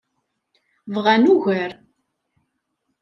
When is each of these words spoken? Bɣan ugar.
Bɣan 0.93 1.29
ugar. 1.33 1.71